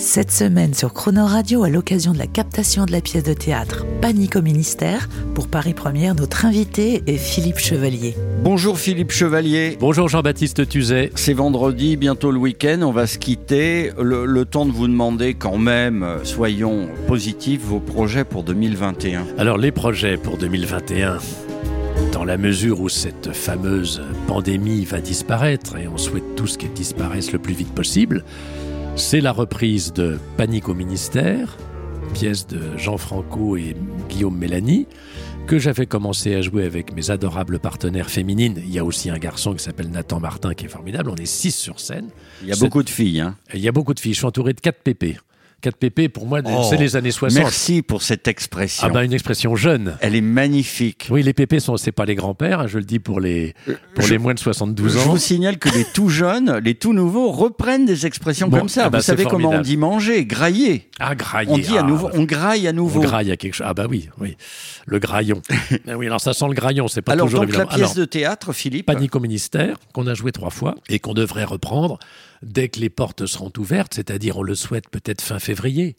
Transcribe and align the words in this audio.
Cette 0.00 0.30
semaine 0.30 0.74
sur 0.74 0.94
Croner 0.94 1.22
Radio, 1.22 1.64
à 1.64 1.68
l'occasion 1.68 2.12
de 2.12 2.18
la 2.18 2.28
captation 2.28 2.86
de 2.86 2.92
la 2.92 3.00
pièce 3.00 3.24
de 3.24 3.32
théâtre 3.32 3.84
Panique 4.00 4.36
au 4.36 4.42
ministère, 4.42 5.08
pour 5.34 5.48
Paris 5.48 5.74
Première, 5.74 6.14
notre 6.14 6.44
invité 6.44 7.02
est 7.08 7.16
Philippe 7.16 7.58
Chevalier. 7.58 8.14
Bonjour 8.44 8.78
Philippe 8.78 9.10
Chevalier. 9.10 9.76
Bonjour 9.80 10.08
Jean-Baptiste 10.08 10.68
Tuzet. 10.68 11.10
C'est 11.16 11.32
vendredi, 11.32 11.96
bientôt 11.96 12.30
le 12.30 12.38
week-end, 12.38 12.78
on 12.82 12.92
va 12.92 13.08
se 13.08 13.18
quitter. 13.18 13.90
Le, 14.00 14.24
le 14.24 14.44
temps 14.44 14.66
de 14.66 14.70
vous 14.70 14.86
demander 14.86 15.34
quand 15.34 15.58
même, 15.58 16.04
euh, 16.04 16.22
soyons 16.22 16.86
positifs, 17.08 17.62
vos 17.62 17.80
projets 17.80 18.24
pour 18.24 18.44
2021. 18.44 19.26
Alors 19.36 19.58
les 19.58 19.72
projets 19.72 20.16
pour 20.16 20.38
2021, 20.38 21.18
dans 22.12 22.24
la 22.24 22.36
mesure 22.38 22.80
où 22.80 22.88
cette 22.88 23.32
fameuse 23.32 24.00
pandémie 24.28 24.84
va 24.84 25.00
disparaître, 25.00 25.76
et 25.76 25.88
on 25.88 25.98
souhaite 25.98 26.36
tous 26.36 26.56
qu'elle 26.56 26.72
disparaisse 26.72 27.32
le 27.32 27.40
plus 27.40 27.54
vite 27.54 27.74
possible, 27.74 28.22
c'est 28.98 29.20
la 29.20 29.32
reprise 29.32 29.92
de 29.92 30.18
Panique 30.36 30.68
au 30.68 30.74
ministère, 30.74 31.56
pièce 32.14 32.46
de 32.48 32.76
Jean 32.76 32.96
Franco 32.98 33.56
et 33.56 33.76
Guillaume 34.08 34.36
Mélanie, 34.36 34.86
que 35.46 35.58
j'avais 35.58 35.86
commencé 35.86 36.34
à 36.34 36.42
jouer 36.42 36.64
avec 36.64 36.92
mes 36.92 37.10
adorables 37.10 37.60
partenaires 37.60 38.10
féminines. 38.10 38.60
Il 38.64 38.70
y 38.70 38.78
a 38.78 38.84
aussi 38.84 39.08
un 39.08 39.18
garçon 39.18 39.54
qui 39.54 39.62
s'appelle 39.62 39.90
Nathan 39.90 40.18
Martin 40.18 40.52
qui 40.52 40.66
est 40.66 40.68
formidable. 40.68 41.10
On 41.10 41.14
est 41.14 41.26
six 41.26 41.52
sur 41.52 41.78
scène. 41.78 42.08
Il 42.42 42.48
y 42.48 42.52
a 42.52 42.56
beaucoup 42.56 42.82
de 42.82 42.90
filles. 42.90 43.20
Hein. 43.20 43.36
Il 43.54 43.60
y 43.60 43.68
a 43.68 43.72
beaucoup 43.72 43.94
de 43.94 44.00
filles. 44.00 44.14
Je 44.14 44.18
suis 44.18 44.26
entouré 44.26 44.52
de 44.52 44.60
quatre 44.60 44.82
pépés. 44.82 45.16
Quatre 45.60 45.76
pépés, 45.76 46.08
pour 46.08 46.24
moi, 46.26 46.40
Oh, 46.44 46.64
c'est 46.70 46.76
les 46.76 46.94
années 46.94 47.10
60. 47.10 47.36
Merci 47.42 47.82
pour 47.82 48.02
cette 48.02 48.28
expression. 48.28 48.86
Ah 48.86 48.90
bah 48.90 49.02
une 49.04 49.12
expression 49.12 49.56
jeune. 49.56 49.96
Elle 50.00 50.14
est 50.14 50.20
magnifique. 50.20 51.08
Oui, 51.10 51.24
les 51.24 51.32
pépés 51.32 51.58
sont 51.58 51.76
c'est 51.76 51.90
pas 51.90 52.04
les 52.04 52.14
grands-pères, 52.14 52.60
hein, 52.60 52.66
je 52.68 52.78
le 52.78 52.84
dis 52.84 53.00
pour 53.00 53.18
les 53.18 53.54
pour 53.96 54.04
je- 54.04 54.12
les 54.12 54.18
moins 54.18 54.34
de 54.34 54.38
72 54.38 54.92
Je 54.92 54.98
ans. 55.00 55.02
vous 55.10 55.18
signale 55.18 55.58
que 55.58 55.68
les 55.70 55.84
tout 55.84 56.10
jeunes, 56.10 56.58
les 56.62 56.76
tout 56.76 56.92
nouveaux 56.92 57.32
reprennent 57.32 57.86
des 57.86 58.06
expressions 58.06 58.46
Bon, 58.46 58.58
comme 58.58 58.68
ça. 58.68 58.84
ah 58.84 58.88
vous 58.96 59.02
savez 59.02 59.24
c'est 59.24 59.28
comment 59.28 59.50
on 59.50 59.60
dit 59.60 59.76
manger, 59.76 60.24
grailler. 60.26 60.88
Ah 61.00 61.16
grailler. 61.16 61.50
On 61.50 61.58
dit 61.58 61.76
à 61.76 61.80
ah, 61.80 61.82
nouveau, 61.82 62.08
on 62.14 62.22
graille 62.22 62.68
à 62.68 62.70
on 62.70 62.74
nouveau. 62.74 63.00
graille 63.00 63.32
à 63.32 63.36
quelque 63.36 63.54
chose. 63.54 63.66
Ah 63.68 63.74
bah 63.74 63.86
oui, 63.90 64.08
oui. 64.20 64.36
Le 64.86 65.00
graillon. 65.00 65.42
Oui, 65.98 66.06
alors 66.06 66.20
ça 66.20 66.34
sent 66.34 66.46
le 66.46 66.54
graillon, 66.54 66.86
c'est 66.86 67.02
pas 67.02 67.12
Alors 67.14 67.26
toujours 67.26 67.40
donc 67.40 67.48
la 67.50 67.56
évident. 67.62 67.68
pièce 67.74 67.80
Alors, 67.82 67.94
de 67.96 68.04
théâtre, 68.04 68.52
Philippe. 68.52 68.86
Panique 68.86 69.16
au 69.16 69.20
ministère, 69.20 69.76
qu'on 69.92 70.06
a 70.06 70.14
joué 70.14 70.30
trois 70.30 70.50
fois 70.50 70.76
et 70.88 71.00
qu'on 71.00 71.14
devrait 71.14 71.42
reprendre 71.44 71.98
dès 72.42 72.68
que 72.68 72.80
les 72.80 72.90
portes 72.90 73.26
seront 73.26 73.52
ouvertes, 73.58 73.94
c'est-à-dire 73.94 74.38
on 74.38 74.42
le 74.42 74.54
souhaite 74.54 74.88
peut-être 74.88 75.22
fin 75.22 75.38
février. 75.38 75.96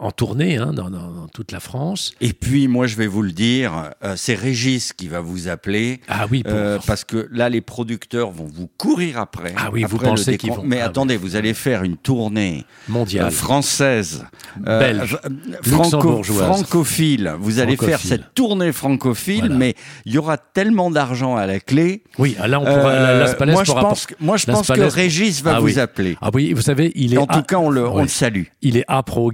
En 0.00 0.10
tournée, 0.12 0.56
hein, 0.56 0.72
dans, 0.72 0.88
dans- 0.88 1.10
dans 1.10 1.28
toute 1.28 1.52
la 1.52 1.60
France. 1.60 2.12
Et 2.22 2.32
puis 2.32 2.68
moi 2.68 2.86
je 2.86 2.96
vais 2.96 3.06
vous 3.06 3.20
le 3.20 3.32
dire, 3.32 3.90
euh, 4.02 4.14
c'est 4.16 4.34
Régis 4.34 4.94
qui 4.94 5.08
va 5.08 5.20
vous 5.20 5.48
appeler. 5.48 6.00
Ah 6.08 6.26
oui, 6.30 6.42
pour- 6.42 6.52
Euh, 6.54 6.78
parce 6.86 7.04
que 7.04 7.28
là, 7.30 7.50
les 7.50 7.60
producteurs 7.60 8.30
vont 8.30 8.46
vous 8.50 8.68
courir 8.78 9.18
après. 9.18 9.52
Ah 9.58 9.68
oui, 9.70 9.84
vous 9.84 9.96
après 9.96 10.08
pensez 10.08 10.38
qu'ils 10.38 10.52
vont- 10.52 10.62
Mais 10.64 10.80
ah 10.80 10.86
attendez, 10.86 11.18
vous 11.18 11.36
allez 11.36 11.52
faire 11.52 11.82
une 11.82 11.98
tournée 11.98 12.64
euh, 12.90 13.30
française, 13.30 14.24
euh, 14.66 14.78
Belge, 14.80 15.18
franco- 15.62 16.22
francophile. 16.22 17.34
Vous 17.38 17.58
allez 17.58 17.76
faire 17.76 18.00
cette 18.00 18.32
tournée 18.34 18.72
francophile, 18.72 19.40
Voilà. 19.40 19.54
mais 19.56 19.74
il 20.06 20.14
y 20.14 20.18
aura 20.18 20.38
tellement 20.38 20.90
d'argent 20.90 21.36
à 21.36 21.46
la 21.46 21.60
clé. 21.60 22.02
Oui, 22.18 22.36
ah, 22.40 22.48
là 22.48 22.58
on 22.60 22.64
pourra. 22.64 22.94
La, 22.94 23.18
Las 23.18 23.34
Palais 23.34 23.52
moi, 23.52 23.64
je 23.64 23.72
pense, 23.72 24.06
que, 24.06 24.14
moi, 24.18 24.36
je 24.38 24.46
pense 24.46 24.68
que 24.68 24.80
Régis 24.80 25.42
va 25.42 25.56
Ah 25.56 25.60
vous 25.60 25.66
oui. 25.66 25.78
appeler. 25.78 26.16
Ah 26.22 26.30
oui, 26.32 26.52
vous 26.54 26.62
savez, 26.62 26.90
il 26.94 27.12
est. 27.14 27.18
en 27.18 27.26
tout 27.26 27.42
cas, 27.42 27.56
on 27.58 27.68
le, 27.70 27.86
on 27.86 27.96
Ouais. 27.96 28.02
le 28.02 28.08
salue. 28.08 28.44
Il 28.62 28.76
est 28.78 28.84
âpre 28.88 29.18
au 29.18 29.30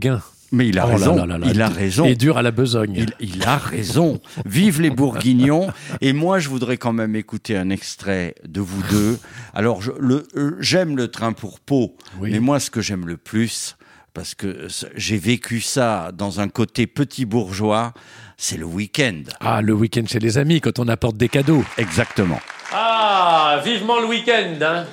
Mais 0.50 0.66
il 0.68 0.78
a 0.78 0.86
Oh 0.86 0.90
raison. 0.92 1.14
là 1.16 1.26
là 1.26 1.36
là. 1.38 1.46
Il 1.50 1.60
a 1.60 1.68
raison. 1.68 2.06
Et 2.06 2.14
dur 2.14 2.38
à 2.38 2.42
la 2.42 2.50
besogne. 2.50 2.94
Il, 2.96 3.12
il 3.34 3.44
a 3.44 3.58
raison. 3.58 4.18
Vive 4.46 4.80
les 4.80 4.88
Bourguignons. 4.88 5.68
Et 6.00 6.14
moi, 6.14 6.38
je 6.38 6.48
voudrais 6.48 6.78
quand 6.78 6.94
même 6.94 7.14
écouter 7.16 7.54
un 7.56 7.68
extrait 7.68 8.34
de 8.48 8.60
vous 8.62 8.82
deux. 8.90 9.18
Alors, 9.52 9.80
le- 10.00 10.26
euh, 10.36 10.56
j'aime 10.60 10.96
le 10.96 11.08
train 11.08 11.32
pour 11.32 11.60
Pau, 11.60 11.94
Oui. 12.18 12.30
mais 12.32 12.40
moi, 12.40 12.60
ce 12.60 12.70
que 12.70 12.80
j'aime 12.80 13.06
le 13.06 13.18
plus, 13.18 13.76
parce 14.14 14.34
que 14.34 14.68
j'ai 14.96 15.18
vécu 15.18 15.60
ça 15.60 16.12
dans 16.16 16.40
un 16.40 16.48
côté 16.48 16.86
petit 16.86 17.26
bourgeois, 17.26 17.92
c'est 18.38 18.56
le 18.56 18.64
week-end. 18.64 19.20
Ah, 19.40 19.60
le 19.60 19.74
week-end 19.74 20.04
chez 20.06 20.18
les 20.18 20.38
amis, 20.38 20.62
quand 20.62 20.78
on 20.78 20.88
apporte 20.88 21.18
des 21.18 21.28
cadeaux. 21.28 21.62
Exactement. 21.76 22.40
Ah, 22.72 23.60
vivement 23.64 24.00
le 24.00 24.06
week-end, 24.06 24.54
hein 24.62 24.84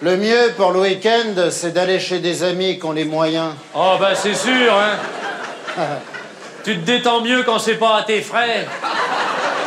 Le 0.00 0.16
mieux 0.16 0.52
pour 0.56 0.70
le 0.70 0.80
week-end, 0.80 1.50
c'est 1.50 1.72
d'aller 1.72 1.98
chez 1.98 2.20
des 2.20 2.44
amis 2.44 2.78
qui 2.78 2.84
ont 2.84 2.92
les 2.92 3.04
moyens. 3.04 3.50
Oh 3.74 3.96
bah 3.98 4.14
c'est 4.14 4.34
sûr, 4.34 4.72
hein. 4.72 4.96
tu 6.64 6.78
te 6.78 6.84
détends 6.84 7.20
mieux 7.20 7.42
quand 7.42 7.58
c'est 7.58 7.74
pas 7.74 7.96
à 7.96 8.02
tes 8.04 8.22
frais. 8.22 8.64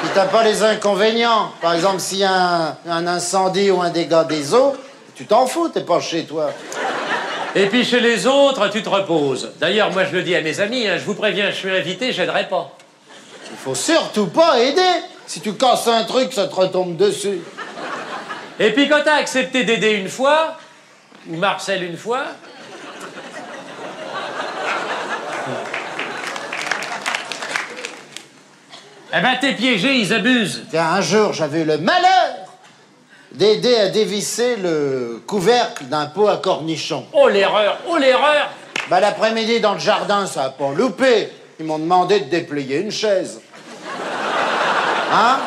Puis 0.02 0.10
t'as 0.16 0.28
pas 0.28 0.44
les 0.44 0.64
inconvénients. 0.64 1.52
Par 1.62 1.74
exemple, 1.74 2.00
s'il 2.00 2.20
y 2.20 2.24
a 2.24 2.34
un, 2.34 2.78
un 2.90 3.08
incendie 3.08 3.72
ou 3.72 3.82
un 3.82 3.90
dégât 3.90 4.24
des 4.24 4.54
eaux, 4.54 4.74
tu 5.16 5.26
t'en 5.26 5.48
fous, 5.48 5.68
t'es 5.68 5.82
pas 5.82 6.00
chez 6.00 6.24
toi. 6.24 6.52
Et 7.54 7.66
puis 7.66 7.84
chez 7.84 8.00
les 8.00 8.26
autres, 8.26 8.70
tu 8.70 8.82
te 8.82 8.90
reposes. 8.90 9.52
D'ailleurs, 9.60 9.92
moi 9.92 10.06
je 10.06 10.16
le 10.16 10.24
dis 10.24 10.34
à 10.34 10.42
mes 10.42 10.62
amis, 10.62 10.88
hein, 10.88 10.96
je 10.98 11.04
vous 11.04 11.16
préviens, 11.16 11.52
je 11.52 11.58
suis 11.58 11.76
invité, 11.76 12.14
j'aiderai 12.14 12.48
pas. 12.48 12.72
Il 13.52 13.58
faut 13.58 13.76
surtout 13.76 14.28
pas 14.28 14.62
aider. 14.62 14.82
Si 15.28 15.42
tu 15.42 15.54
casses 15.56 15.90
un 15.90 16.06
truc, 16.06 16.32
ça 16.32 16.48
te 16.48 16.56
retombe 16.56 16.96
dessus. 16.96 17.42
Et 18.60 18.72
puis 18.72 18.88
quand 18.88 19.02
t'as 19.04 19.16
accepté 19.16 19.64
d'aider 19.64 19.92
une 19.92 20.10
fois, 20.10 20.58
ou 21.28 21.36
Marcel 21.38 21.84
une 21.84 21.98
fois, 21.98 22.26
eh 29.14 29.22
ben 29.22 29.36
t'es 29.40 29.54
piégé, 29.54 29.96
ils 29.96 30.14
abusent. 30.14 30.64
Tiens, 30.70 30.92
un 30.94 31.02
jour, 31.02 31.34
j'avais 31.34 31.62
eu 31.62 31.66
le 31.66 31.78
malheur 31.78 32.42
d'aider 33.32 33.76
à 33.76 33.90
dévisser 33.90 34.58
le 34.58 35.22
couvercle 35.26 35.86
d'un 35.86 36.08
pot 36.08 36.28
à 36.28 36.38
cornichons. 36.38 37.06
Oh 37.14 37.30
l'erreur, 37.30 37.80
oh 37.88 37.98
l'erreur 37.98 38.50
Bah, 38.90 39.00
l'après-midi, 39.00 39.60
dans 39.60 39.74
le 39.74 39.80
jardin, 39.80 40.26
ça 40.26 40.44
a 40.44 40.50
pas 40.50 40.72
loupé. 40.72 41.30
Ils 41.60 41.66
m'ont 41.66 41.80
demandé 41.80 42.20
de 42.22 42.26
déplier 42.26 42.80
une 42.80 42.92
chaise. 42.92 43.40
Hein? 45.14 45.40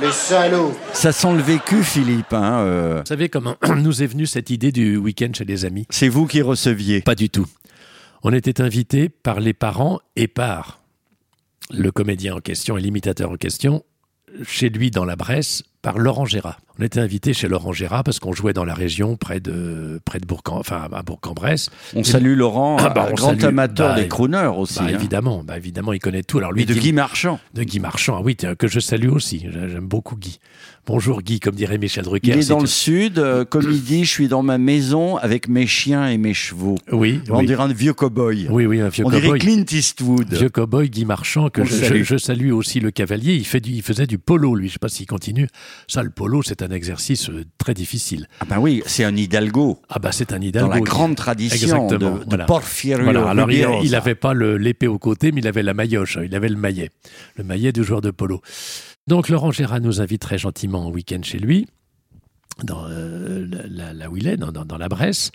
Les 0.00 0.12
salauds. 0.12 0.72
Ça 0.92 1.10
sent 1.12 1.32
le 1.34 1.42
vécu, 1.42 1.82
Philippe. 1.82 2.32
hein, 2.32 2.60
euh, 2.60 3.00
Vous 3.00 3.06
savez 3.06 3.28
comment 3.28 3.56
nous 3.76 4.02
est 4.02 4.06
venue 4.06 4.26
cette 4.26 4.50
idée 4.50 4.70
du 4.70 4.96
week-end 4.96 5.30
chez 5.34 5.44
les 5.44 5.64
amis? 5.64 5.86
C'est 5.90 6.08
vous 6.08 6.26
qui 6.26 6.40
receviez. 6.40 7.00
Pas 7.00 7.16
du 7.16 7.30
tout. 7.30 7.46
On 8.22 8.32
était 8.32 8.60
invités 8.60 9.08
par 9.08 9.40
les 9.40 9.54
parents 9.54 10.00
et 10.14 10.28
par 10.28 10.80
le 11.70 11.90
comédien 11.90 12.36
en 12.36 12.40
question 12.40 12.78
et 12.78 12.80
l'imitateur 12.80 13.30
en 13.30 13.36
question, 13.36 13.84
chez 14.44 14.68
lui 14.70 14.90
dans 14.90 15.04
la 15.04 15.16
Bresse, 15.16 15.62
par 15.82 15.98
Laurent 15.98 16.24
Gérard. 16.26 16.60
On 16.80 16.84
était 16.84 17.00
invités 17.00 17.32
chez 17.32 17.48
Laurent 17.48 17.72
Gérard 17.72 18.04
parce 18.04 18.20
qu'on 18.20 18.32
jouait 18.32 18.52
dans 18.52 18.64
la 18.64 18.74
région 18.74 19.16
près 19.16 19.40
de 19.40 20.00
près 20.04 20.20
de 20.20 20.26
Bourg, 20.26 20.42
enfin 20.46 20.88
à 20.92 21.02
Bourg-en-Bresse. 21.02 21.70
On 21.96 22.04
salue 22.04 22.36
Laurent, 22.36 22.76
Ah 22.78 22.90
bah, 22.90 23.08
on 23.10 23.14
grand 23.14 23.30
salue. 23.30 23.42
amateur 23.44 23.94
Bah, 23.96 24.00
des 24.00 24.06
crooners 24.08 24.52
aussi. 24.56 24.78
Bah, 24.78 24.84
hein. 24.84 24.94
évidemment, 24.94 25.44
évidemment, 25.56 25.92
il 25.92 25.98
connaît 25.98 26.22
tout. 26.22 26.38
Alors 26.38 26.52
lui, 26.52 26.62
Et 26.62 26.66
de 26.66 26.74
Guy 26.74 26.92
Marchand. 26.92 27.40
de 27.54 27.64
Guy 27.64 27.80
Marchand, 27.80 28.16
ah 28.18 28.22
oui, 28.24 28.36
que 28.36 28.68
je 28.68 28.78
salue 28.78 29.08
aussi. 29.10 29.44
J'aime 29.50 29.86
beaucoup 29.88 30.14
Guy. 30.16 30.38
Bonjour 30.86 31.20
Guy, 31.20 31.38
comme 31.40 31.54
dirait 31.54 31.76
Michel 31.78 32.04
Drucker. 32.04 32.30
Il 32.30 32.38
est 32.38 32.48
dans 32.48 32.60
le 32.60 32.66
sud, 32.66 33.18
euh, 33.18 33.44
comme 33.50 33.70
il 33.70 33.82
dit, 33.82 34.04
je 34.04 34.10
suis 34.10 34.28
dans 34.28 34.42
ma 34.42 34.56
maison 34.56 35.16
avec 35.16 35.46
mes 35.48 35.66
chiens 35.66 36.08
et 36.08 36.16
mes 36.16 36.32
chevaux. 36.32 36.76
Oui, 36.92 37.20
On 37.28 37.40
oui. 37.40 37.46
dirait 37.46 37.64
un 37.64 37.68
vieux 37.72 37.92
cow-boy. 37.92 38.46
Oui, 38.50 38.64
oui, 38.66 38.80
un 38.80 38.88
vieux 38.88 39.04
On 39.04 39.10
dirait 39.10 39.22
cow-boy. 39.26 39.38
Clint 39.40 39.64
Eastwood. 39.70 40.32
Vieux 40.32 40.48
cow-boy 40.48 40.88
Guy 40.88 41.04
Marchand, 41.04 41.50
que 41.50 41.64
je, 41.64 41.74
salue. 41.74 41.98
je- 41.98 42.04
je 42.04 42.16
salue 42.16 42.52
aussi 42.52 42.80
le 42.80 42.90
cavalier. 42.90 43.34
Il, 43.34 43.44
fait 43.44 43.60
du, 43.60 43.70
il 43.72 43.82
faisait 43.82 44.06
du 44.06 44.16
polo, 44.18 44.54
lui. 44.54 44.68
Je 44.68 44.74
sais 44.74 44.78
pas 44.78 44.88
s'il 44.88 45.06
continue. 45.06 45.48
Ça, 45.88 46.02
le 46.02 46.10
polo, 46.10 46.42
c'est 46.42 46.62
un 46.62 46.67
exercice 46.70 47.30
euh, 47.30 47.44
très 47.58 47.74
difficile. 47.74 48.26
Ah 48.40 48.44
ben 48.48 48.58
oui, 48.58 48.82
c'est 48.86 49.04
un 49.04 49.14
Hidalgo. 49.16 49.80
Ah 49.88 49.98
bah 49.98 50.12
c'est 50.12 50.32
un 50.32 50.38
Dans 50.38 50.44
hidalgo. 50.46 50.70
la 50.72 50.80
grande 50.80 51.16
tradition 51.16 51.86
de, 51.88 51.94
Exactement, 51.94 52.18
de 52.18 52.24
voilà. 52.28 52.44
Porfirio 52.44 53.04
Voilà, 53.04 53.28
alors 53.30 53.50
il, 53.50 53.64
Ribeiro. 53.64 53.80
il 53.84 53.94
avait 53.94 54.14
pas 54.14 54.34
l'épée 54.34 54.86
au 54.86 54.98
côté, 54.98 55.32
mais 55.32 55.40
il 55.40 55.46
avait 55.48 55.62
la 55.62 55.74
maillotche, 55.74 56.18
il 56.24 56.34
avait 56.34 56.48
le 56.48 56.56
maillet, 56.56 56.90
le 57.36 57.44
maillet 57.44 57.72
du 57.72 57.82
joueur 57.84 58.00
de 58.00 58.10
polo. 58.10 58.40
Donc 59.06 59.28
Laurent 59.28 59.52
Gérard 59.52 59.80
nous 59.80 60.00
invite 60.00 60.20
très 60.22 60.38
gentiment 60.38 60.86
en 60.86 60.90
week-end 60.90 61.20
chez 61.22 61.38
lui, 61.38 61.66
dans 62.64 62.84
euh, 62.88 63.46
la- 63.50 63.66
la- 63.68 63.92
là 63.94 64.10
où 64.10 64.16
il 64.16 64.26
est, 64.26 64.36
dans, 64.36 64.52
dans- 64.52 64.64
dans 64.64 64.78
la 64.78 64.88
Bresse. 64.88 65.30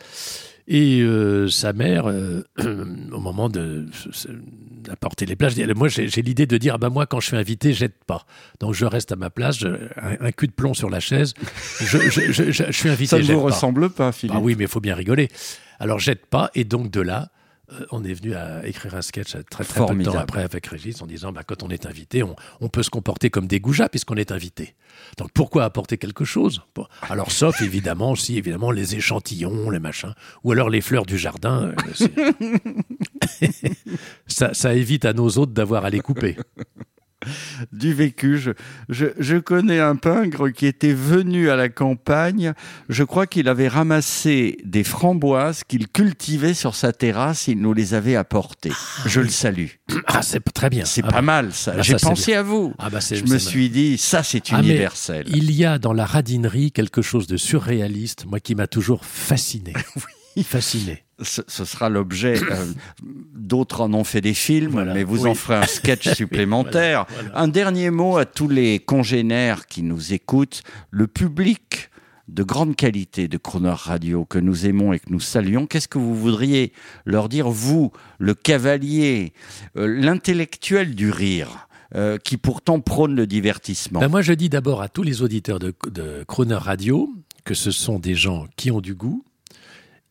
Et 0.68 1.02
euh, 1.02 1.50
sa 1.50 1.74
mère, 1.74 2.06
euh, 2.08 2.44
au 3.12 3.20
moment 3.20 3.50
de 3.50 3.86
d'apporter 4.84 5.26
les 5.26 5.36
plages, 5.36 5.56
dit, 5.56 5.66
moi 5.76 5.88
j'ai 5.88 6.08
l'idée 6.22 6.46
de 6.46 6.58
dire, 6.58 6.74
ah 6.76 6.78
bah 6.78 6.90
moi 6.90 7.06
quand 7.06 7.20
je 7.20 7.28
suis 7.28 7.38
invité, 7.38 7.74
jette 7.74 8.04
pas. 8.06 8.26
Donc 8.60 8.74
je 8.74 8.86
reste 8.86 9.12
à 9.12 9.16
ma 9.16 9.30
place, 9.30 9.58
je- 9.60 9.68
un, 9.68 10.18
un 10.28 10.32
cul 10.32 10.48
de 10.48 10.52
plomb 10.54 10.74
sur 10.74 10.90
la 10.90 11.00
chaise, 11.00 11.34
je, 11.80 11.98
je- 12.10 12.52
je- 12.52 12.72
suis 12.72 12.90
invité. 12.90 13.08
Ça 13.08 13.20
ne 13.20 13.24
vous 13.24 13.40
pas. 13.40 13.46
ressemble 13.54 13.90
pas, 13.90 14.12
Philippe. 14.12 14.36
Ah 14.38 14.42
oui, 14.42 14.56
mais 14.58 14.66
il 14.66 14.70
faut 14.70 14.82
bien 14.82 14.96
rigoler. 14.96 15.30
Alors 15.80 16.00
jette 16.00 16.26
pas, 16.26 16.50
et 16.56 16.64
donc 16.66 16.92
de 16.92 17.02
là, 17.02 17.30
euh, 17.72 17.86
on 17.92 18.04
est 18.04 18.14
venu 18.14 18.36
à 18.36 18.68
écrire 18.68 18.94
un 18.96 19.02
sketch 19.02 19.32
très 19.50 19.64
très 19.64 19.86
peu 19.86 19.96
de 19.96 20.04
temps 20.04 20.18
après 20.18 20.44
avec 20.44 20.68
Régis 20.68 21.02
en 21.02 21.06
disant 21.08 21.32
bah, 21.32 21.44
quand 21.46 21.64
on 21.64 21.70
est 21.70 21.86
invité, 21.86 22.22
on, 22.22 22.36
on 22.60 22.68
peut 22.68 22.84
se 22.84 22.90
comporter 22.90 23.30
comme 23.30 23.48
des 23.48 23.62
goujats 23.62 23.88
puisqu'on 23.88 24.16
est 24.16 24.32
invité. 24.34 24.76
Donc 25.18 25.32
pourquoi 25.34 25.64
apporter 25.64 25.98
quelque 25.98 26.26
chose? 26.26 26.62
Alors 27.10 27.32
sauf 27.32 27.62
évidemment 27.62 28.12
aussi 28.12 28.38
évidemment 28.38 28.72
les 28.72 28.96
échantillons, 28.96 29.70
les 29.70 29.80
machins, 29.80 30.14
ou 30.44 30.52
alors 30.52 30.70
les 30.70 30.82
fleurs 30.82 31.06
du 31.06 31.18
jardin. 31.18 31.74
euh, 32.18 32.58
ça, 34.28 34.54
ça 34.54 34.74
évite 34.74 35.06
à 35.06 35.14
nos 35.14 35.38
hôtes 35.38 35.54
d'avoir 35.54 35.86
à 35.86 35.90
les 35.90 36.00
couper. 36.02 36.36
du 37.72 37.94
vécu. 37.94 38.38
Je, 38.38 38.52
je, 38.90 39.06
je 39.20 39.38
connais 39.38 39.80
un 39.80 39.96
pingre 39.96 40.52
qui 40.52 40.66
était 40.66 40.94
venu 40.94 41.50
à 41.50 41.56
la 41.56 41.70
campagne. 41.70 42.54
Je 42.90 43.04
crois 43.04 43.28
qu'il 43.28 43.48
avait 43.50 43.68
ramassé 43.68 44.58
des 44.66 44.84
framboises 44.84 45.64
qu'il 45.68 45.88
cultivait 45.88 46.54
sur 46.54 46.76
sa 46.76 46.94
terrasse. 46.94 47.48
Il 47.48 47.60
nous 47.60 47.74
les 47.74 47.94
avait 47.94 48.16
apportées. 48.16 48.72
Je 49.06 49.22
le 49.22 49.30
salue. 49.30 49.68
Ah 50.08 50.22
c'est 50.22 50.44
très 50.54 50.70
bien. 50.70 50.86
C'est 50.86 51.02
Ah 51.04 51.08
pas 51.08 51.14
bah, 51.16 51.22
mal, 51.22 51.54
ça. 51.54 51.74
Ah, 51.78 51.82
J'ai 51.82 51.94
ça, 51.94 52.00
c'est 52.00 52.08
pensé 52.08 52.32
bien. 52.32 52.40
à 52.40 52.44
vous. 52.44 52.74
Ah 52.80 52.90
bah 52.90 53.02
c'est- 53.02 53.16
Je 53.16 53.26
me 53.26 53.38
suis 53.38 53.70
dit, 53.70 53.98
ça, 53.98 54.24
c'est 54.24 54.44
Ah, 54.52 54.60
universel. 54.60 55.26
Il 55.28 55.52
y 55.52 55.66
a 55.66 55.78
dans 55.80 55.94
la 55.94 56.06
radinerie 56.06 56.72
quelque 56.72 57.02
chose 57.02 57.28
de 57.28 57.38
surréaliste, 57.38 58.26
moi 58.26 58.40
qui 58.40 58.56
m'a 58.56 58.68
toujours 58.68 59.06
fasciné. 59.06 59.74
Fasciné. 60.44 61.04
Ce, 61.22 61.42
ce 61.48 61.64
sera 61.66 61.90
l'objet. 61.90 62.42
euh, 62.52 62.66
D'autres 63.36 63.82
en 63.82 63.94
ont 63.94 64.04
fait 64.04 64.22
des 64.22 64.34
films, 64.34 64.72
Voilà. 64.72 64.94
mais 64.94 65.04
vous 65.04 65.24
Oui. 65.24 65.30
en 65.30 65.36
ferez 65.36 65.56
un 65.58 65.68
sketch 65.68 66.10
supplémentaire. 66.16 67.06
Voilà, 67.10 67.24
voilà. 67.30 67.40
Un 67.40 67.48
dernier 67.48 67.92
mot 67.92 68.18
à 68.18 68.26
tous 68.26 68.48
les 68.48 68.80
congénères 68.80 69.68
qui 69.68 69.84
nous 69.84 70.14
écoutent. 70.14 70.64
Le 70.90 71.08
public 71.08 71.90
de 72.30 72.42
grande 72.42 72.76
qualité 72.76 73.28
de 73.28 73.38
Croner 73.38 73.74
Radio 73.76 74.26
que 74.26 74.40
nous 74.40 74.66
aimons 74.66 74.94
et 74.94 75.00
que 75.00 75.10
nous 75.12 75.20
saluons, 75.20 75.68
qu'est-ce 75.68 75.88
que 75.90 75.98
vous 76.00 76.16
voudriez 76.16 76.72
leur 77.06 77.28
dire, 77.30 77.50
vous, 77.50 77.92
le 78.18 78.34
cavalier, 78.34 79.34
euh, 79.78 79.86
l'intellectuel 79.88 80.96
du 80.96 81.12
rire, 81.12 81.68
euh, 81.96 82.18
qui 82.18 82.38
pourtant 82.38 82.80
prône 82.80 83.16
le 83.16 83.28
divertissement? 83.28 84.00
Ben, 84.00 84.08
moi, 84.08 84.22
je 84.22 84.34
dis 84.34 84.50
d'abord 84.50 84.82
à 84.82 84.88
tous 84.90 85.04
les 85.04 85.22
auditeurs 85.22 85.60
de, 85.60 85.74
de 85.92 86.24
Croner 86.28 86.56
Radio 86.56 87.10
que 87.44 87.54
ce 87.54 87.72
sont 87.72 88.00
des 88.00 88.16
gens 88.16 88.48
qui 88.56 88.72
ont 88.72 88.80
du 88.82 88.96
goût, 88.96 89.26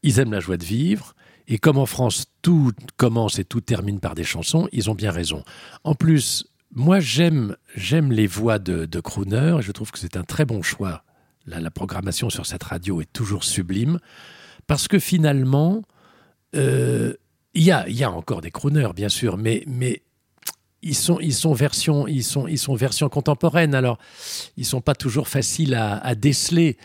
ils 0.02 0.18
aiment 0.18 0.32
la 0.32 0.40
joie 0.40 0.56
de 0.56 0.64
vivre, 0.64 1.14
et 1.48 1.58
comme 1.58 1.78
en 1.78 1.86
France, 1.86 2.26
tout 2.40 2.72
commence 2.96 3.38
et 3.38 3.44
tout 3.44 3.60
termine 3.60 4.00
par 4.00 4.14
des 4.14 4.24
chansons, 4.24 4.68
ils 4.72 4.88
ont 4.90 4.94
bien 4.94 5.10
raison. 5.10 5.44
En 5.84 5.94
plus, 5.94 6.46
moi, 6.70 7.00
j'aime 7.00 7.56
j'aime 7.74 8.12
les 8.12 8.26
voix 8.26 8.58
de, 8.58 8.86
de 8.86 9.00
Crooner, 9.00 9.56
et 9.58 9.62
je 9.62 9.72
trouve 9.72 9.90
que 9.90 9.98
c'est 9.98 10.16
un 10.16 10.24
très 10.24 10.44
bon 10.44 10.62
choix. 10.62 11.04
La, 11.44 11.60
la 11.60 11.70
programmation 11.70 12.30
sur 12.30 12.46
cette 12.46 12.62
radio 12.62 13.00
est 13.00 13.12
toujours 13.12 13.42
sublime, 13.44 13.98
parce 14.66 14.86
que 14.86 14.98
finalement, 14.98 15.82
euh, 16.54 17.14
il 17.54 17.64
y, 17.64 17.72
a, 17.72 17.88
y 17.88 18.04
a 18.04 18.10
encore 18.10 18.40
des 18.40 18.50
crooners, 18.50 18.94
bien 18.94 19.08
sûr, 19.08 19.36
mais, 19.36 19.64
mais 19.66 20.02
ils 20.82 20.94
sont, 20.94 21.18
ils 21.20 21.34
sont 21.34 21.52
version, 21.52 22.06
ils 22.06 22.24
sont, 22.24 22.46
ils 22.46 22.58
sont 22.58 22.74
version 22.74 23.08
contemporaine. 23.08 23.74
Alors, 23.74 23.98
ils 24.56 24.64
sont 24.64 24.80
pas 24.80 24.94
toujours 24.94 25.28
faciles 25.28 25.74
à 25.74 26.14
déceler. 26.14 26.78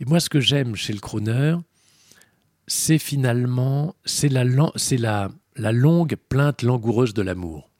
Et 0.00 0.04
moi, 0.04 0.20
ce 0.20 0.28
que 0.28 0.40
j'aime 0.40 0.76
chez 0.76 0.92
le 0.92 1.00
crooner, 1.00 1.56
c'est 2.66 2.98
finalement, 2.98 3.94
c'est 4.04 4.28
la, 4.28 4.44
la, 4.44 5.30
la 5.56 5.72
longue 5.72 6.16
plainte 6.28 6.62
langoureuse 6.62 7.14
de 7.14 7.22
l'amour. 7.22 7.70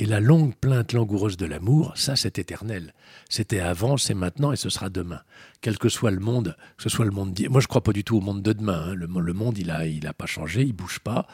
Et 0.00 0.06
la 0.06 0.20
longue 0.20 0.54
plainte 0.54 0.92
langoureuse 0.92 1.36
de 1.36 1.44
l'amour, 1.44 1.92
ça, 1.96 2.14
c'est 2.14 2.38
éternel. 2.38 2.94
C'était 3.28 3.58
avant, 3.58 3.96
c'est 3.96 4.14
maintenant 4.14 4.52
et 4.52 4.56
ce 4.56 4.68
sera 4.70 4.90
demain. 4.90 5.20
Quel 5.60 5.76
que 5.76 5.88
soit 5.88 6.12
le 6.12 6.20
monde, 6.20 6.56
que 6.76 6.84
ce 6.84 6.88
soit 6.88 7.04
le 7.04 7.10
monde. 7.10 7.32
d'hi- 7.34 7.48
Moi, 7.48 7.60
je 7.60 7.66
crois 7.66 7.82
pas 7.82 7.92
du 7.92 8.04
tout 8.04 8.16
au 8.16 8.20
monde 8.20 8.40
de 8.40 8.52
demain. 8.52 8.90
hein. 8.90 8.94
Le 8.94 9.08
monde, 9.08 9.58
il 9.58 9.72
a, 9.72 9.86
il 9.86 10.06
a 10.06 10.12
pas 10.12 10.26
changé, 10.26 10.62
il 10.62 10.72
bouge 10.72 11.00
pas. 11.00 11.26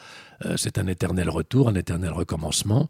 Euh, 0.45 0.57
c'est 0.57 0.79
un 0.79 0.87
éternel 0.87 1.29
retour, 1.29 1.69
un 1.69 1.75
éternel 1.75 2.11
recommencement. 2.11 2.89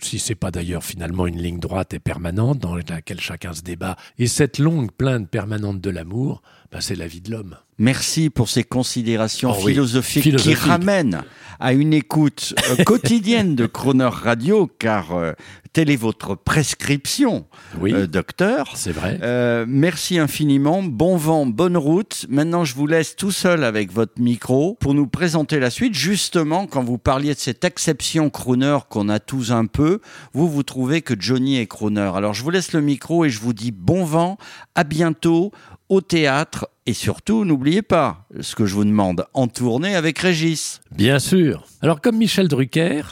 Si 0.00 0.18
c'est 0.18 0.34
pas 0.34 0.50
d'ailleurs 0.50 0.82
finalement 0.84 1.26
une 1.26 1.40
ligne 1.40 1.58
droite 1.60 1.94
et 1.94 1.98
permanente 1.98 2.58
dans 2.58 2.74
laquelle 2.74 3.20
chacun 3.20 3.52
se 3.52 3.62
débat. 3.62 3.96
Et 4.18 4.26
cette 4.26 4.58
longue 4.58 4.90
plainte 4.90 5.28
permanente 5.28 5.80
de 5.80 5.90
l'amour, 5.90 6.42
ben, 6.72 6.80
c'est 6.80 6.96
la 6.96 7.06
vie 7.06 7.20
de 7.20 7.30
l'homme. 7.30 7.56
Merci 7.78 8.30
pour 8.30 8.48
ces 8.48 8.64
considérations 8.64 9.50
Oh 9.52 9.60
oui, 9.64 9.72
philosophiques, 9.72 10.22
philosophiques. 10.24 10.58
qui 10.62 10.68
ramènent 10.68 11.22
à 11.60 11.72
une 11.72 11.92
écoute 11.92 12.54
euh, 12.70 12.82
quotidienne 12.84 13.54
de 13.54 13.66
Croner 13.66 14.08
Radio, 14.10 14.66
car 14.78 15.12
euh, 15.12 15.32
telle 15.72 15.90
est 15.90 15.96
votre 15.96 16.34
prescription, 16.34 17.46
Oui, 17.80 17.92
euh, 17.94 18.06
docteur. 18.06 18.72
c'est 18.76 18.92
vrai. 18.92 19.18
Euh, 19.22 19.64
merci 19.66 20.18
infiniment, 20.18 20.82
bon 20.82 21.16
vent, 21.16 21.46
bonne 21.46 21.76
route. 21.76 22.26
Maintenant, 22.28 22.64
je 22.64 22.74
vous 22.74 22.86
laisse 22.86 23.16
tout 23.16 23.30
seul 23.30 23.64
avec 23.64 23.90
votre 23.92 24.20
micro 24.20 24.76
pour 24.80 24.94
nous 24.94 25.06
présenter 25.06 25.58
la 25.60 25.70
suite. 25.70 25.94
Justement, 25.94 26.66
quand 26.66 26.82
vous 26.84 26.98
parliez 26.98 27.34
de 27.34 27.38
cette 27.38 27.64
exception 27.64 28.28
crooner 28.30 28.78
qu'on 28.90 29.08
a 29.08 29.18
tous 29.18 29.50
un 29.52 29.66
peu, 29.66 30.00
vous, 30.34 30.48
vous 30.48 30.62
trouvez 30.62 31.00
que 31.00 31.14
Johnny 31.18 31.56
est 31.58 31.66
crooner. 31.66 32.10
Alors, 32.14 32.34
je 32.34 32.42
vous 32.42 32.50
laisse 32.50 32.72
le 32.72 32.80
micro 32.82 33.24
et 33.24 33.30
je 33.30 33.40
vous 33.40 33.52
dis 33.54 33.70
bon 33.72 34.04
vent, 34.04 34.36
à 34.74 34.84
bientôt 34.84 35.52
au 35.88 36.00
théâtre 36.00 36.68
et 36.86 36.94
surtout, 36.94 37.44
n'oubliez 37.44 37.82
pas 37.82 38.26
ce 38.40 38.56
que 38.56 38.66
je 38.66 38.74
vous 38.74 38.84
demande, 38.84 39.24
en 39.34 39.46
tournée 39.46 39.94
avec 39.94 40.18
Régis. 40.18 40.80
Bien 40.90 41.18
sûr. 41.18 41.64
Alors, 41.80 42.00
comme 42.00 42.16
Michel 42.16 42.48
Drucker, 42.48 43.02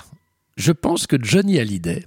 je 0.57 0.73
pense 0.73 1.07
que 1.07 1.17
Johnny 1.23 1.59
Hallyday 1.61 2.05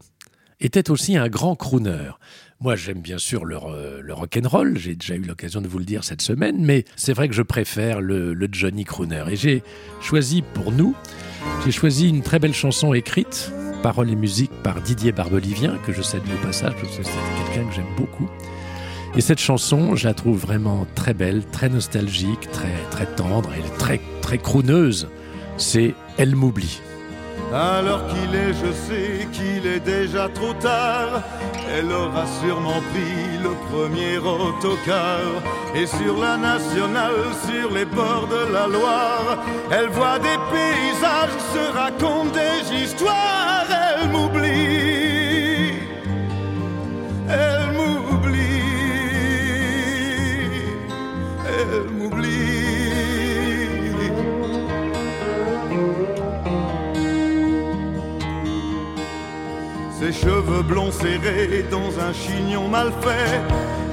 était 0.60 0.92
aussi 0.92 1.18
un 1.18 1.28
grand 1.28 1.56
crooner. 1.56 2.12
Moi, 2.60 2.76
j'aime 2.76 3.02
bien 3.02 3.18
sûr 3.18 3.44
le, 3.44 4.02
le 4.02 4.14
rock'n'roll, 4.14 4.78
j'ai 4.78 4.96
déjà 4.96 5.16
eu 5.16 5.22
l'occasion 5.22 5.60
de 5.60 5.68
vous 5.68 5.80
le 5.80 5.86
dire 5.86 6.04
cette 6.04 6.22
semaine, 6.22 6.64
mais 6.64 6.86
c'est 6.96 7.14
vrai 7.14 7.28
que 7.28 7.34
je 7.34 7.42
préfère 7.42 8.00
le, 8.00 8.34
le 8.34 8.48
Johnny 8.52 8.86
crooner. 8.86 9.26
Et 9.30 9.36
j'ai 9.36 9.64
choisi 10.02 10.44
pour 10.54 10.72
nous, 10.72 10.96
j'ai 11.66 11.72
choisi 11.72 12.08
une 12.08 12.22
très 12.22 12.40
belle 12.40 12.54
chanson 12.54 12.94
écrite, 12.94 13.52
paroles 13.82 14.10
et 14.10 14.16
musique 14.16 14.52
par 14.64 14.82
Didier 14.82 15.12
Barbelivien, 15.12 15.78
que 15.86 15.92
je 15.92 16.02
salue 16.02 16.22
au 16.42 16.46
passage, 16.46 16.74
parce 16.82 16.98
que 16.98 17.04
c'est 17.04 17.54
quelqu'un 17.54 17.70
que 17.70 17.76
j'aime 17.76 17.96
beaucoup. 17.98 18.30
Et 19.16 19.22
cette 19.22 19.40
chanson, 19.40 19.96
je 19.96 20.08
la 20.08 20.14
trouve 20.14 20.40
vraiment 20.40 20.88
très 20.96 21.14
belle, 21.14 21.44
très 21.52 21.70
nostalgique, 21.70 22.50
très, 22.52 22.74
très 22.90 23.06
tendre 23.06 23.52
et 23.54 23.78
très, 23.78 24.00
très 24.22 24.38
crooneuse. 24.38 25.10
C'est 25.58 25.94
Elle 26.18 26.36
m'oublie. 26.36 26.80
Alors 27.54 28.08
qu'il 28.08 28.34
est, 28.36 28.54
je 28.54 28.72
sais 28.72 29.28
qu'il 29.32 29.68
est 29.68 29.80
déjà 29.80 30.28
trop 30.30 30.54
tard. 30.54 31.22
Elle 31.76 31.92
aura 31.92 32.26
sûrement 32.42 32.82
pris 32.92 33.38
le 33.42 33.54
premier 33.70 34.18
autocar. 34.18 35.20
Et 35.76 35.86
sur 35.86 36.18
la 36.20 36.38
nationale, 36.38 37.24
sur 37.48 37.72
les 37.72 37.86
bords 37.86 38.28
de 38.28 38.54
la 38.54 38.68
Loire, 38.68 39.38
elle 39.72 39.90
voit 39.90 40.20
des 40.20 40.40
paysages, 40.52 41.38
se 41.54 41.78
raconte 41.78 42.32
des 42.34 42.84
histoires. 42.84 43.66
Elle 43.70 44.10
m'oublie. 44.10 45.74
Cheveux 60.14 60.64
blonds 60.64 60.92
serrés 60.92 61.66
dans 61.72 61.92
un 62.00 62.14
chignon 62.14 62.68
mal 62.68 62.92
fait. 63.02 63.42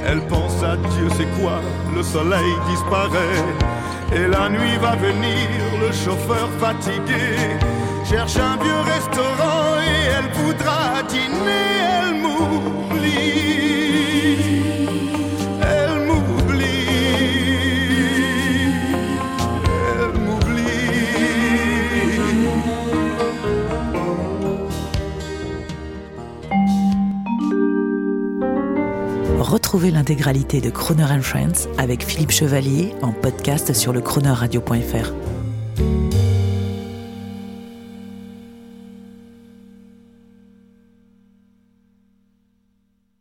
Elle 0.06 0.20
pense 0.26 0.62
à 0.62 0.76
Dieu, 0.76 1.08
c'est 1.16 1.30
quoi 1.40 1.60
Le 1.94 2.02
soleil 2.02 2.52
disparaît. 2.68 3.44
Et 4.12 4.26
la 4.26 4.48
nuit 4.48 4.76
va 4.80 4.96
venir, 4.96 5.48
le 5.80 5.92
chauffeur 5.92 6.48
fatigué 6.58 7.58
cherche 8.04 8.36
un 8.36 8.56
vieux 8.62 8.80
restaurant 8.94 9.79
Retrouvez 29.40 29.90
l'intégralité 29.90 30.60
de 30.60 30.68
Croner 30.68 31.22
Friends 31.22 31.66
avec 31.78 32.04
Philippe 32.04 32.30
Chevalier 32.30 32.92
en 33.00 33.12
podcast 33.12 33.72
sur 33.72 33.90
le 33.94 34.02
chroneuradio.fr. 34.02 35.39